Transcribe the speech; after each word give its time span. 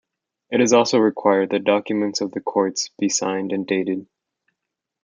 It 0.49 0.73
also 0.73 0.97
required 0.97 1.51
that 1.51 1.63
documents 1.63 2.21
of 2.21 2.31
the 2.31 2.41
courts 2.41 2.89
be 2.97 3.07
signed 3.07 3.51
and 3.51 3.67
dated. 3.67 4.07